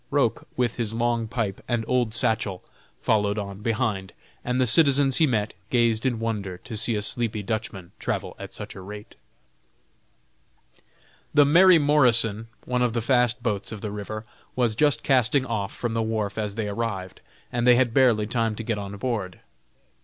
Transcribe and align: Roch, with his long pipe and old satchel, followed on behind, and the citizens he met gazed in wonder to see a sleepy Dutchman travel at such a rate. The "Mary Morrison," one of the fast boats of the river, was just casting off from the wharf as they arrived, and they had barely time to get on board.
Roch, 0.09 0.47
with 0.57 0.77
his 0.77 0.95
long 0.95 1.27
pipe 1.27 1.61
and 1.67 1.85
old 1.87 2.15
satchel, 2.15 2.63
followed 3.03 3.37
on 3.37 3.59
behind, 3.61 4.13
and 4.43 4.59
the 4.59 4.65
citizens 4.65 5.17
he 5.17 5.27
met 5.27 5.53
gazed 5.69 6.07
in 6.07 6.19
wonder 6.19 6.57
to 6.57 6.75
see 6.75 6.95
a 6.95 7.03
sleepy 7.03 7.43
Dutchman 7.43 7.91
travel 7.99 8.35
at 8.39 8.51
such 8.51 8.73
a 8.73 8.81
rate. 8.81 9.13
The 11.35 11.45
"Mary 11.45 11.77
Morrison," 11.77 12.47
one 12.65 12.81
of 12.81 12.93
the 12.93 13.01
fast 13.01 13.43
boats 13.43 13.71
of 13.71 13.81
the 13.81 13.91
river, 13.91 14.25
was 14.55 14.73
just 14.73 15.03
casting 15.03 15.45
off 15.45 15.71
from 15.71 15.93
the 15.93 16.01
wharf 16.01 16.35
as 16.35 16.55
they 16.55 16.67
arrived, 16.67 17.21
and 17.51 17.67
they 17.67 17.75
had 17.75 17.93
barely 17.93 18.25
time 18.25 18.55
to 18.55 18.63
get 18.63 18.79
on 18.79 18.97
board. 18.97 19.39